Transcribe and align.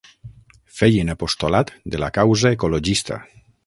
Feien 0.77 1.13
apostolat 1.15 1.71
de 1.97 2.03
la 2.07 2.13
causa 2.19 2.57
ecologista. 2.59 3.25